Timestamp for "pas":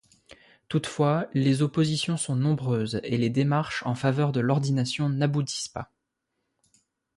5.67-5.91